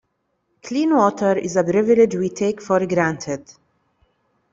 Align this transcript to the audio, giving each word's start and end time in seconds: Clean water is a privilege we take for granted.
Clean 0.63 0.95
water 0.95 1.37
is 1.37 1.55
a 1.55 1.63
privilege 1.63 2.15
we 2.15 2.29
take 2.29 2.59
for 2.59 2.83
granted. 2.87 3.53